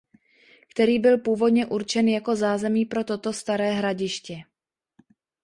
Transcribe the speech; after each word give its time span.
Který 0.71 0.99
byl 0.99 1.17
původně 1.17 1.65
určen 1.65 2.07
jako 2.07 2.35
zázemí 2.35 2.85
pro 2.85 3.03
toto 3.03 3.33
staré 3.33 3.71
hradiště. 3.71 4.41